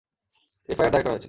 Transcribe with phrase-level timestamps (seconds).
[0.69, 1.19] FIR দায়ের করা হয়েছে।